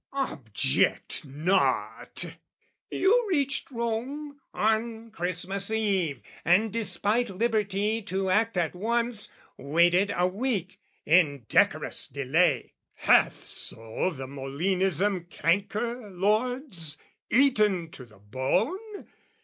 Object 0.13 1.25
not, 1.25 2.25
"You 2.89 3.27
reached 3.29 3.69
Rome 3.69 4.39
on 4.51 5.11
Christmas 5.11 5.69
eve, 5.69 6.23
"And, 6.43 6.73
despite 6.73 7.29
liberty 7.29 8.01
to 8.01 8.31
act 8.31 8.57
at 8.57 8.73
once, 8.73 9.31
"Waited 9.57 10.11
a 10.17 10.25
week 10.27 10.79
indecorous 11.05 12.07
delay!" 12.07 12.73
Hath 12.95 13.45
so 13.45 14.09
the 14.09 14.25
Molinism 14.25 15.29
canker, 15.29 16.09
lords, 16.09 16.97
Eaten 17.29 17.91
to 17.91 18.03
the 18.03 18.17
bone? 18.17 19.05